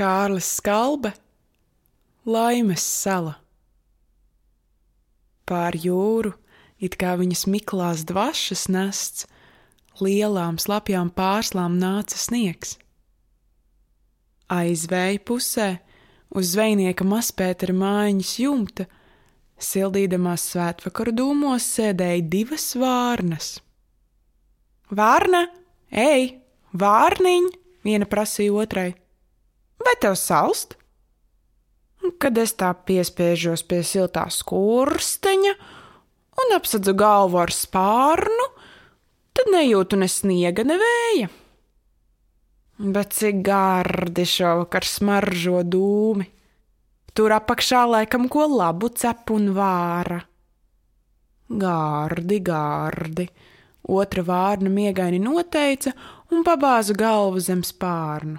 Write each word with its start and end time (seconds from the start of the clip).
Kārlis 0.00 0.46
Skalbe, 0.56 1.10
Laimes 2.24 2.80
sala. 2.80 3.34
Pār 5.44 5.76
jūru, 5.76 6.30
it 6.80 6.94
kā 6.96 7.18
viņas 7.20 7.42
miklās 7.52 8.06
dvašas 8.08 8.62
nests, 8.72 9.26
lielām 10.00 10.56
slapjām 10.56 11.10
pārslām 11.12 11.76
nāca 11.82 12.16
sniegs. 12.16 12.78
Aizvēja 14.48 15.20
pusē, 15.20 15.68
uz 16.32 16.54
zvejnieka 16.54 17.04
maspētera 17.04 17.76
mājiņas 17.76 18.32
jumta, 18.40 18.88
sildīdamās 19.60 20.48
svētvakaru 20.54 21.12
dūmos 21.20 21.68
sēdēja 21.76 22.24
divas 22.38 22.70
vārnas. 22.72 23.52
Vārna, 24.88 25.44
ej, 25.92 26.38
vārniņ, 26.72 27.52
viena 27.84 28.08
prasīja 28.08 28.56
otrai. 28.64 28.88
Vai 29.80 29.96
tev 30.00 30.16
salst? 30.20 30.76
Kad 32.20 32.38
es 32.40 32.54
tā 32.56 32.70
piespiežos 32.72 33.62
pie 33.68 33.82
siltā 33.84 34.26
skursteņa 34.32 35.52
un 36.40 36.54
apsadzu 36.56 36.94
galvu 36.96 37.40
ar 37.42 37.52
spārnu, 37.52 38.46
tad 39.36 39.52
nejūtu 39.52 40.00
ne 40.00 40.08
sniega, 40.08 40.64
ne 40.64 40.78
vēja. 40.80 41.28
Bet 42.80 43.12
cik 43.12 43.42
gardi 43.44 44.24
šovakar 44.24 44.86
smaržo 44.88 45.60
dūmi. 45.68 46.24
Tur 47.12 47.34
apakšā 47.36 47.84
laikam 47.90 48.28
ko 48.32 48.46
labu 48.48 48.88
cep 48.96 49.32
un 49.34 49.50
vāra. 49.52 50.20
Gārdi, 51.50 52.38
gārdi, 52.46 53.26
otra 53.84 54.24
vārna 54.24 54.70
miegaini 54.72 55.18
noteica 55.20 55.92
un 56.30 56.46
pabāza 56.46 56.94
galvu 56.96 57.42
zem 57.42 57.64
spārnu. 57.66 58.38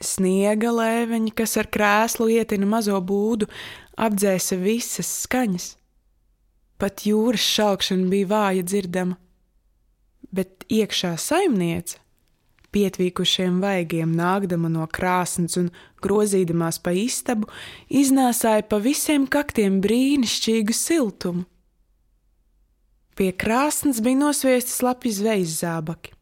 Sniega 0.00 0.70
lēveņi, 0.72 1.34
kas 1.36 1.58
ar 1.60 1.68
krēslu 1.68 2.30
ietina 2.32 2.68
mazo 2.68 2.96
būdu, 3.04 3.48
apdzēsa 4.00 4.56
visas 4.60 5.10
skaņas. 5.26 5.74
Pat 6.80 7.04
jūras 7.04 7.44
šaukšana 7.44 8.08
bija 8.08 8.28
vāja 8.30 8.64
dzirdama, 8.64 9.18
bet 10.32 10.64
iekšā 10.72 11.12
saimniece, 11.20 11.98
pietvīkušiem 12.72 13.58
vaigiem 13.60 14.14
nākdama 14.16 14.70
no 14.72 14.86
krāsnes 14.88 15.58
un 15.60 15.68
grozīdamās 16.00 16.80
pa 16.80 16.94
istabu, 16.96 17.50
iznāsāja 17.90 18.64
pa 18.70 18.78
visiem 18.80 19.26
kaktiem 19.28 19.82
brīnišķīgu 19.84 20.76
siltumu. 20.76 21.44
Pie 23.18 23.34
krāsnes 23.36 24.00
bija 24.00 24.22
nosviesti 24.22 24.72
slapi 24.72 25.12
zvejas 25.12 25.58
zābaki. 25.60 26.14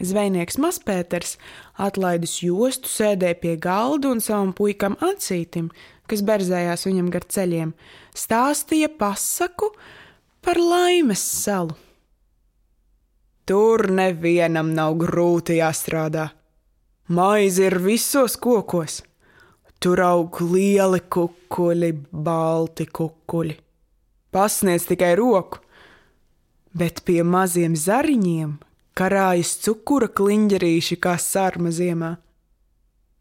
Zvejnieks 0.00 0.56
Maspēters, 0.56 1.34
atlaidis 1.76 2.38
jostu, 2.40 2.88
sēdēja 2.88 3.36
pie 3.42 3.54
galda 3.60 4.08
un 4.14 4.22
savam 4.24 4.54
puikam 4.56 4.96
Ancītim, 5.04 5.68
kas 6.08 6.24
berzējās 6.24 6.86
viņam 6.88 7.10
gar 7.12 7.26
ceļiem, 7.28 7.74
stāstīja 8.16 8.88
pasaku 8.96 9.68
par 10.40 10.56
laimes 10.56 11.20
salu. 11.20 11.76
Tur 13.44 13.90
nevienam 13.92 14.72
nav 14.72 14.96
grūti 15.02 15.58
jāstrādā. 15.58 16.30
Maize 17.10 17.64
ir 17.66 17.76
visos 17.82 18.36
kokos. 18.38 19.00
Tur 19.80 20.00
aug 20.04 20.36
lieli 20.44 21.00
kukuļi, 21.10 21.90
balti 22.12 22.86
kukuļi. 22.86 23.56
Pasniedz 24.30 24.86
tikai 24.86 25.14
roku, 25.18 25.58
bet 26.76 27.02
pie 27.02 27.24
maziem 27.26 27.74
zariņiem 27.74 28.52
karājas 28.98 29.54
cukura 29.64 30.08
kliņģerīši 30.08 30.98
kā 31.02 31.16
sarma 31.20 31.72
ziemā. 31.74 32.16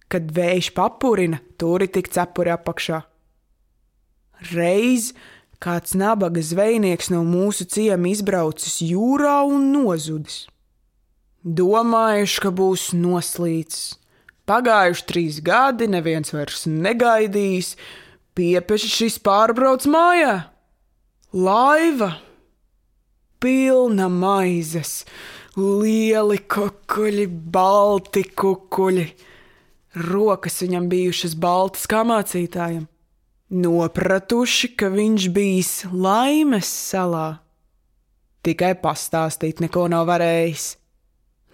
Kad 0.09 0.31
vējš 0.33 0.71
papurina, 0.77 1.39
turi 1.61 1.87
tik 1.91 2.09
cepuri 2.13 2.53
apakšā. 2.55 3.03
Reiz 4.49 5.11
kāds 5.61 5.93
nabaga 5.99 6.41
zvejnieks 6.41 7.11
no 7.13 7.21
mūsu 7.27 7.67
ciema 7.69 8.09
izbraucis 8.09 8.79
jūrā 8.81 9.41
un 9.45 9.69
nozudis. 9.73 10.47
Domājuši, 11.43 12.39
ka 12.43 12.51
būs 12.51 12.89
noslīcis. 12.97 13.95
Pagājuši 14.49 15.05
trīs 15.05 15.35
gadi, 15.45 15.85
neviens 15.91 16.33
vairs 16.33 16.65
negaidījis, 16.65 17.75
piepešs 18.33 18.95
šis 18.97 19.19
pārbrauc 19.21 19.85
mājā. 19.85 20.33
Laiva! 21.37 22.15
Pilna 23.39 24.09
maizes! 24.09 25.03
Lieli 25.57 26.37
kukuļi, 26.49 27.25
balti 27.27 28.23
kukuļi. 28.37 29.07
Rokas 30.09 30.61
viņam 30.61 30.89
bijušas 30.91 31.33
baltas 31.39 31.87
kā 31.89 32.03
mācītājam. 32.05 32.85
Nopratuši, 33.49 34.75
ka 34.77 34.91
viņš 34.93 35.29
bijis 35.33 35.71
laimes 35.89 36.69
salā. 36.69 37.39
Tikai 38.45 38.75
pastāstīt 38.77 39.63
neko 39.63 39.87
nav 39.89 40.05
varējis. 40.11 40.75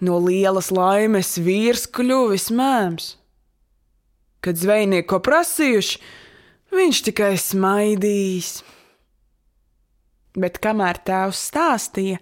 No 0.04 0.18
lielas 0.20 0.68
laimes 0.76 1.38
vīrs 1.40 1.86
kļuvis 1.88 2.50
mēms. 2.52 3.14
Kad 4.44 4.60
zvejnieki 4.60 5.08
ko 5.08 5.22
prasījuši, 5.24 6.02
viņš 6.76 7.02
tikai 7.08 7.32
smaidījis. 7.40 8.50
Bet 10.36 10.60
kamēr 10.60 11.00
tēvs 11.00 11.40
stāstīja, 11.48 12.20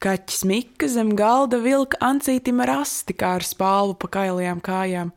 Kaķis 0.00 0.46
Mika 0.48 0.86
zem 0.88 1.10
galda 1.12 1.58
vilka 1.60 1.98
ancītim 2.00 2.62
rasti 2.64 3.12
kā 3.12 3.34
ar 3.36 3.44
spālu 3.44 3.92
pa 4.00 4.08
kailajām 4.14 4.62
kājām, 4.64 5.10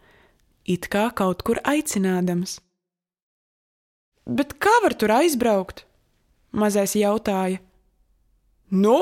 it 0.67 0.89
kā 0.91 1.05
kaut 1.15 1.45
kur 1.47 1.61
aicinādams. 1.63 2.57
Bet 4.27 4.57
kā 4.59 4.73
var 4.83 4.97
tur 4.99 5.15
aizbraukt? 5.15 5.85
Mazais 6.51 6.97
jautāja. 6.99 7.61
Nu, 8.75 8.97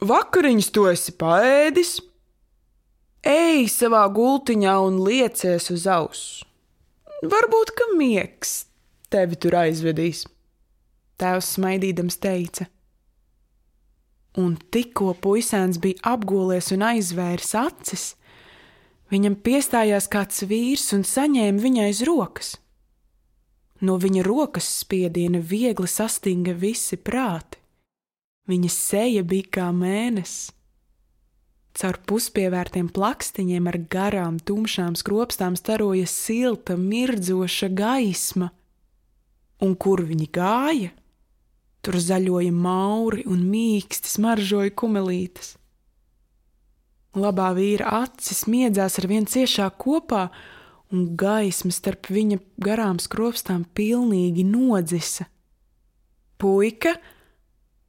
vakariņas 0.00 0.72
tu 0.72 0.88
esi 0.88 1.12
paēdis. 1.20 1.98
Ej 3.28 3.68
savā 3.76 4.06
gultiņā 4.08 4.74
un 4.88 5.02
liecies 5.04 5.68
uz 5.72 5.84
auss. 5.84 6.44
Varbūt, 7.20 7.76
ka 7.76 7.92
miegs 7.96 8.62
tevi 9.12 9.36
tur 9.36 9.60
aizvedīs. 9.66 10.24
Tēvs 11.20 11.58
smaidīdams 11.58 12.16
teica 12.24 12.72
un 14.40 14.56
tikko 14.74 15.14
puisēns 15.22 15.78
bija 15.82 16.14
apgūlies 16.14 16.72
un 16.74 16.84
aizvēris 16.88 17.54
acis, 17.58 18.06
viņam 19.12 19.38
piestājās 19.46 20.08
kāds 20.10 20.42
vīrs 20.50 20.90
un 20.96 21.04
saņēma 21.06 21.62
viņai 21.62 21.88
aiz 21.90 22.02
rokas. 22.06 22.54
No 23.84 23.98
viņa 24.00 24.24
rokas 24.24 24.66
spiediena 24.80 25.42
viegli 25.42 25.90
sastinga 25.90 26.54
visi 26.56 26.96
prāti. 26.96 27.60
Viņa 28.48 28.70
seja 28.70 29.22
bija 29.24 29.50
kā 29.58 29.70
mēnesis. 29.74 30.52
Caur 31.74 31.96
puspievērtiem 32.06 32.86
plakstiņiem 32.94 33.66
ar 33.66 33.78
garām, 33.90 34.36
tumšām 34.38 34.94
skropstām 34.94 35.56
staroja 35.58 36.06
silta, 36.06 36.76
mirdzoša 36.78 37.68
gaisma, 37.74 38.52
un 39.58 39.74
kur 39.74 40.04
viņi 40.06 40.28
gāja? 40.30 40.92
Tur 41.84 41.98
zaļoja 42.00 42.52
mauri 42.52 43.26
un 43.28 43.44
mīksti 43.50 44.08
smaržoja 44.16 44.72
kumelītes. 44.72 45.54
Labā 47.14 47.52
vīra 47.54 47.92
acis 48.02 48.46
miedzās 48.50 48.96
ar 48.98 49.06
vien 49.10 49.26
ciešāk 49.30 49.76
kopā, 49.84 50.28
un 50.90 51.12
gaisma 51.18 51.70
starp 51.74 52.08
viņa 52.10 52.40
garām 52.62 52.98
skropstām 53.02 53.62
pilnīgi 53.76 54.46
nodzisa. 54.48 55.28
Puika 56.40 56.96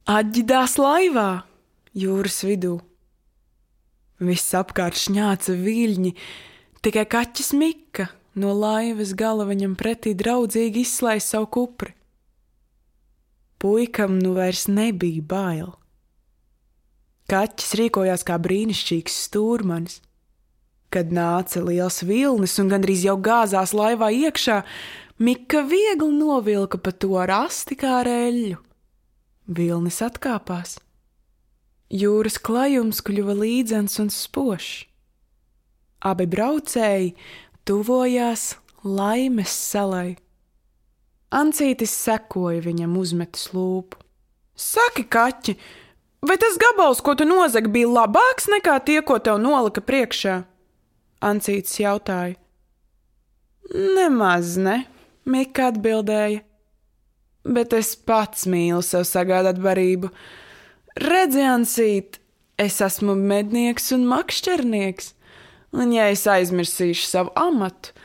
atģidās 0.06 0.76
laivā 0.78 1.30
jūras 1.96 2.42
vidū. 2.46 2.76
Viss 4.22 4.54
apkārt 4.56 4.96
šņāca 4.96 5.56
viļņi, 5.60 6.14
tikai 6.84 7.04
kaķis 7.10 7.52
Mika 7.58 8.08
no 8.36 8.54
laivas 8.56 9.12
gala 9.18 9.44
viņam 9.48 9.74
pretī 9.80 10.14
draudzīgi 10.16 10.86
izslēdz 10.86 11.32
savu 11.34 11.50
kupri. 11.58 11.92
Puikam 13.58 14.18
nu 14.20 14.34
vairs 14.36 14.66
nebija 14.68 15.22
bail. 15.22 15.72
Kaķis 17.30 17.72
rīkojās 17.80 18.22
kā 18.26 18.36
brīnišķīgs 18.38 19.16
stūrmanis. 19.26 20.00
Kad 20.92 21.10
nāca 21.10 21.64
liels 21.66 22.04
vilnis 22.06 22.54
un 22.62 22.70
gandrīz 22.70 23.02
jau 23.08 23.16
gāzās 23.18 23.72
laivā 23.74 24.12
iekšā, 24.14 24.60
Mika 25.18 25.62
viegli 25.64 26.12
novilka 26.12 26.76
pa 26.78 26.92
to 26.92 27.16
ar 27.16 27.30
asti 27.32 27.72
kā 27.80 28.02
ar 28.02 28.08
eļļu. 28.10 28.58
Vilnis 29.48 30.02
atkāpās. 30.04 30.76
Jūras 31.88 32.36
klajums 32.36 33.00
kļuva 33.00 33.38
līdzens 33.38 33.96
un 34.02 34.12
spožs. 34.12 34.84
Abi 36.04 36.26
braucēji 36.28 37.14
tuvojās 37.64 38.58
laimes 38.84 39.56
salai. 39.56 40.18
Ancītis 41.34 41.90
sekoja 41.90 42.62
viņam 42.62 42.94
uzmetis 43.00 43.48
lūpu. 43.54 43.98
Saki, 44.56 45.04
kaķi, 45.10 45.56
vai 46.24 46.36
tas 46.40 46.58
gabals, 46.60 47.02
ko 47.04 47.16
tu 47.18 47.26
nozagi, 47.26 47.72
bija 47.72 47.90
labāks 47.90 48.46
nekā 48.52 48.78
tie, 48.86 49.00
ko 49.02 49.18
tev 49.18 49.40
nolika 49.42 49.82
priekšā? 49.82 50.44
Ancītis 51.26 51.80
jautāja. 51.82 52.36
Nemaz 53.74 54.54
ne, 54.62 54.84
Mika 55.26 55.72
atbildēja. 55.72 56.44
Bet 57.46 57.74
es 57.74 57.94
pats 57.98 58.46
mīlu 58.50 58.82
sev 58.82 59.02
sagādāt 59.06 59.58
barību. 59.62 60.12
Redzi, 61.02 61.42
Ansīt, 61.42 62.20
es 62.58 62.78
esmu 62.82 63.16
mednieks 63.18 63.90
un 63.94 64.06
makšķernieks, 64.10 65.12
un 65.74 65.92
ja 65.94 66.08
es 66.14 66.24
aizmirsīšu 66.30 67.06
savu 67.06 67.34
amatu, 67.38 67.95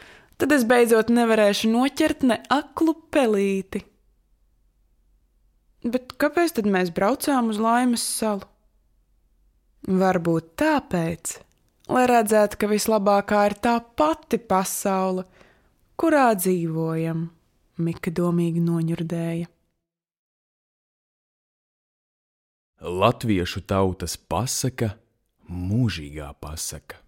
tad 0.42 0.54
es 0.56 0.66
beidzot 0.66 1.12
nevarēšu 1.14 1.70
noķert 1.70 2.26
ne 2.26 2.40
aklu 2.50 2.96
pelīti. 3.14 3.84
Bet 5.82 6.16
kāpēc 6.22 6.58
tad 6.58 6.70
mēs 6.70 6.90
braucām 6.94 7.50
uz 7.54 7.62
laimes 7.62 8.04
salu? 8.06 8.46
Varbūt 9.82 10.52
tāpēc, 10.62 11.38
lai 11.90 12.04
redzētu, 12.10 12.60
ka 12.62 12.70
vislabākā 12.70 13.46
ir 13.50 13.56
tā 13.66 13.80
pati 13.82 14.38
pasaule, 14.38 15.26
kurā 15.98 16.32
dzīvojam, 16.38 17.30
Mika 17.82 18.12
domīgi 18.14 18.62
noņurdēja. 18.62 19.48
Latviešu 22.82 23.64
tautas 23.66 24.18
pasaka, 24.18 24.92
mūžīgā 25.50 26.30
pasaka. 26.42 27.00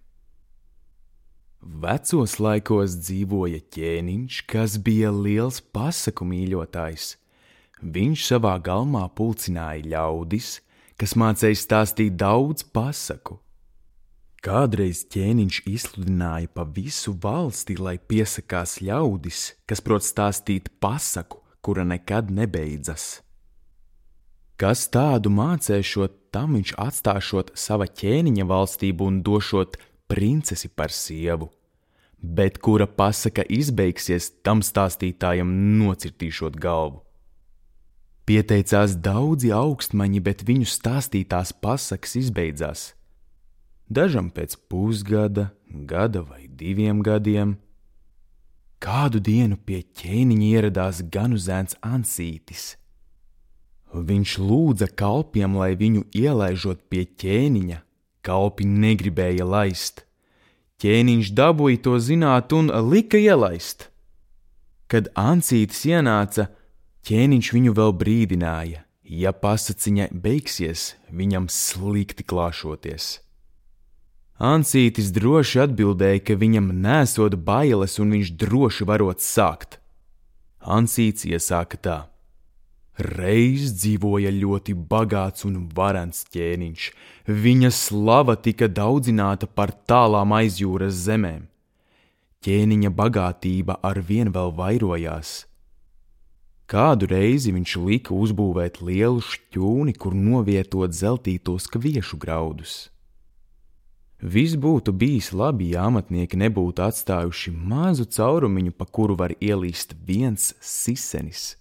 Vecos 1.64 2.36
laikos 2.44 2.98
dzīvoja 3.00 3.62
ķēniņš, 3.72 4.40
kas 4.52 4.76
bija 4.84 5.14
liels 5.16 5.62
pasaku 5.64 6.26
mīļotājs. 6.28 7.14
Viņš 7.84 8.26
savā 8.28 8.58
galmā 8.64 9.06
pulcināja 9.16 9.86
ļaudis, 9.94 10.58
kas 11.00 11.16
mācīja 11.20 11.60
stāstīt 11.60 12.18
daudz 12.20 12.66
pasaku. 12.68 13.40
Kādreiz 14.44 15.06
ķēniņš 15.08 15.62
izsludināja 15.72 16.52
pa 16.52 16.66
visu 16.68 17.14
valsti, 17.24 17.78
lai 17.80 17.96
piesakās 17.96 18.82
ļaudis, 18.84 19.54
kas 19.64 19.80
prot 19.80 20.04
stāstīt 20.04 20.68
pasaku, 20.84 21.40
kura 21.64 21.88
nekad 21.88 22.28
nebeidzas. 22.28 23.22
Kas 24.60 24.84
tādu 24.92 25.32
mācēšot, 25.32 26.20
tam 26.36 26.60
viņš 26.60 26.76
atstāšot 26.76 27.56
sava 27.56 27.88
ķēniņa 27.88 28.46
valstību 28.52 29.08
un 29.08 29.24
došot 29.24 29.80
princesi 30.08 30.70
par 30.70 30.92
sievu, 30.92 31.50
bet 32.20 32.58
kura 32.64 32.88
pasaka 32.88 33.44
izbeigsies, 33.50 34.30
tam 34.44 34.62
stāstītājam 34.64 35.50
nocirtīšot 35.80 36.60
galvu. 36.60 37.02
Pieteicās 38.24 38.96
daudzi 39.04 39.52
augstmaņi, 39.52 40.20
bet 40.24 40.46
viņu 40.48 40.68
stāstītās 40.72 41.52
pasakas 41.60 42.16
izbeidzās. 42.22 42.94
Dažam 43.92 44.30
pēc 44.32 44.56
pusgada, 44.72 45.52
gada 45.68 46.24
vai 46.24 46.48
diviem 46.48 47.04
gadiem. 47.04 47.58
Kādu 48.80 49.20
dienu 49.20 49.60
pie 49.60 49.82
ķēniņa 49.84 50.48
ieradās 50.48 51.04
ganu 51.12 51.36
zēns 51.36 51.76
Ansītis. 51.84 52.78
Viņš 53.94 54.38
lūdza 54.40 54.88
kalpiem, 54.88 55.60
lai 55.60 55.76
viņu 55.78 56.08
ielaižot 56.16 56.88
pie 56.90 57.04
ķēniņa, 57.06 57.83
kalpi 58.26 58.66
negribēja 58.68 59.46
laist. 59.46 60.06
Ķēniņš 60.84 61.32
dabūja 61.38 61.82
to 61.86 61.98
zināt 62.02 62.56
un 62.56 62.72
lika 62.92 63.20
ielaist. 63.20 63.90
Kad 64.92 65.10
Ansītis 65.20 65.86
ienāca, 65.88 66.50
Ķēniņš 67.08 67.52
viņu 67.56 67.76
vēl 67.76 67.94
brīdināja, 68.00 68.84
ja 69.04 69.32
pasaciņa 69.36 70.10
beigsies, 70.16 70.94
viņam 71.12 71.50
slikti 71.52 72.24
klāšoties. 72.24 73.20
Ansītis 74.44 75.12
droši 75.16 75.62
atbildēja, 75.68 76.24
ka 76.26 76.36
viņam 76.40 76.72
nesot 76.84 77.36
bailes 77.48 78.00
un 78.02 78.16
viņš 78.16 78.34
droši 78.42 78.88
varot 78.90 79.22
sākt. 79.24 79.78
Ansīts 80.64 81.28
iesāka 81.28 81.78
tā: 81.78 81.98
Reiz 82.98 83.72
dzīvoja 83.74 84.30
ļoti 84.36 84.76
bagāts 84.90 85.48
un 85.48 85.64
varants 85.74 86.26
ķēniņš, 86.34 86.90
viņa 87.28 87.72
slava 87.74 88.36
tika 88.36 88.68
daudzināta 88.70 89.50
par 89.50 89.74
tālām 89.90 90.36
aizjūras 90.38 91.00
zemēm. 91.08 91.48
Ķēniņa 92.44 92.92
bagātība 92.94 93.80
ar 93.82 94.02
vien 94.04 94.30
vēl 94.36 94.54
vairojās 94.54 95.42
Kādu 96.74 97.06
reizi 97.12 97.52
viņš 97.54 97.76
lika 97.84 98.16
uzbūvēt 98.16 98.80
lielu 98.82 99.22
šķūni, 99.22 99.94
kur 99.94 100.16
novietot 100.16 100.96
zeltītos 100.96 101.68
kviešu 101.70 102.18
graudus. 102.18 102.88
Viss 104.24 104.56
būtu 104.56 104.94
bijis 104.96 105.34
labi, 105.36 105.74
ja 105.76 105.90
amatnieki 105.90 106.40
nebūtu 106.40 106.86
atstājuši 106.86 107.52
mazu 107.52 108.08
caurumiņu, 108.08 108.72
pa 108.72 108.88
kuru 108.88 109.18
var 109.20 109.36
ielīst 109.38 109.94
viens 110.08 110.54
sisenis. 110.64 111.58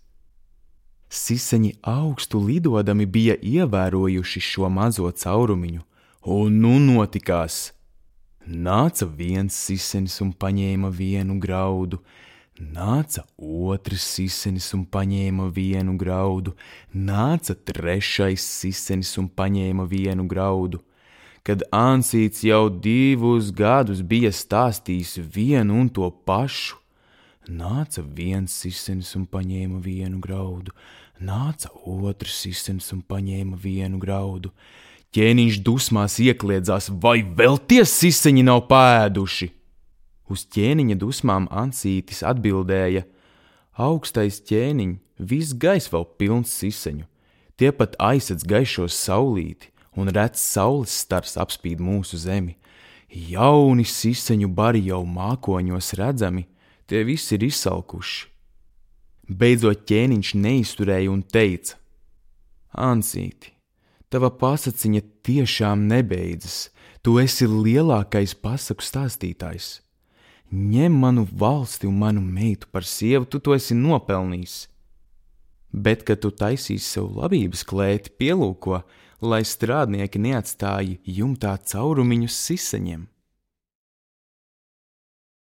Siseņi 1.12 1.74
augstu 1.84 2.40
lidodami 2.40 3.04
bija 3.06 3.36
ievērojuši 3.36 4.40
šo 4.40 4.72
mazo 4.72 5.10
caurumiņu, 5.12 5.82
un 6.24 6.60
nu 6.64 6.78
notikās. 6.80 7.72
Nāca 8.48 9.06
viens 9.06 9.54
sisenis 9.54 10.16
un 10.24 10.32
paņēma 10.32 10.88
vienu 10.90 11.36
graudu, 11.42 12.00
Nāca 12.60 13.24
otrs 13.38 14.04
sisenis 14.04 14.68
un 14.76 14.84
paņēma 14.84 15.48
vienu 15.56 15.96
graudu, 15.96 16.52
nāca 16.92 17.56
trešais 17.56 18.44
sisenis 18.44 19.16
un 19.18 19.28
paņēma 19.28 19.86
vienu 19.88 20.26
graudu. 20.28 20.82
Kad 21.42 21.64
Ansīts 21.72 22.44
jau 22.44 22.68
divus 22.68 23.50
gadus 23.50 24.02
bija 24.02 24.30
stāstījis 24.30 25.16
vienu 25.34 25.80
un 25.80 25.88
to 25.88 26.10
pašu, 26.28 26.76
nāca 27.48 28.02
viens 28.02 28.52
sisenis 28.52 29.14
un 29.18 29.26
paņēma 29.26 29.80
vienu 29.82 30.20
graudu, 30.22 30.74
nāca 31.20 31.70
otrs 31.86 32.36
sisenis 32.44 32.92
un 32.94 33.02
paņēma 33.02 33.58
vienu 33.58 33.98
graudu. 34.02 34.52
Ķēniņš 35.12 35.58
dusmās 35.60 36.16
iekliedzās, 36.22 36.88
vai 36.88 37.20
vēl 37.22 37.58
tie 37.68 37.82
siseņi 37.84 38.46
nav 38.48 38.64
pēduši! 38.70 39.50
Uz 40.32 40.46
ķēniņa 40.54 40.96
dusmām 40.96 41.48
Ansītis 41.52 42.22
atbildēja: 42.24 43.04
Augstais 43.76 44.40
ķēniņ, 44.48 44.94
viss 45.18 45.52
gaiss 45.52 45.90
vēl 45.92 46.06
pilns 46.16 46.54
siseņu, 46.56 47.04
tie 47.60 47.72
pat 47.76 47.98
aizsedz 48.00 48.46
gaišo 48.48 48.86
saulīti, 48.88 49.68
un 49.96 50.08
redz 50.08 50.40
saules 50.40 50.94
stars 51.02 51.36
apspīd 51.36 51.82
mūsu 51.84 52.16
zemi. 52.16 52.56
Jauni 53.12 53.84
siseņu 53.84 54.48
bari 54.48 54.86
jau 54.86 55.02
mākoņos 55.04 55.92
redzami, 56.00 56.46
tie 56.86 57.04
visi 57.08 57.36
ir 57.36 57.46
izsalkuši. 57.48 58.28
Beidzot 59.28 59.86
ķēniņš 59.88 60.34
neizturēja 60.36 61.12
un 61.12 61.22
teica: 61.22 61.78
Ansīti, 62.72 63.52
tava 64.10 64.32
pasakiņa 64.34 65.04
tiešām 65.24 65.86
nebeidzas, 65.88 66.68
tu 67.02 67.16
esi 67.22 67.46
lielākais 67.46 68.34
pasaku 68.34 68.84
stāstītājs 68.84 69.78
ņem 70.52 70.92
manu 70.92 71.24
valsti 71.24 71.88
un 71.88 71.96
manu 71.98 72.20
meitu 72.20 72.68
par 72.70 72.84
sievu, 72.84 73.24
tu 73.24 73.40
to 73.40 73.56
esi 73.56 73.74
nopelnījis. 73.74 74.68
Bet, 75.72 76.04
kad 76.04 76.20
tu 76.20 76.28
taisīsi 76.28 76.84
sev 76.84 77.08
labības 77.16 77.64
klēti, 77.64 78.12
pielūko, 78.20 78.82
lai 79.24 79.40
strādnieki 79.48 80.20
neatstāja 80.20 80.98
jumtā 81.08 81.56
caurumiņus 81.56 82.36
sisaņiem. 82.36 83.06